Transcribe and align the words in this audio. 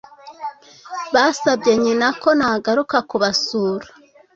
basabye 1.13 1.71
nyina 1.83 2.07
ko 2.21 2.29
nagaruka 2.37 2.97
kubasura 3.09 3.87